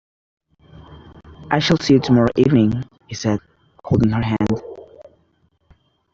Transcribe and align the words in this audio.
"I 1.51 1.59
shall 1.59 1.77
see 1.77 1.93
you 1.93 1.99
tomorrow 1.99 2.31
evening," 2.35 2.85
he 3.07 3.13
said, 3.13 3.37
holding 3.85 4.09
her 4.09 4.23
hand. 4.23 4.63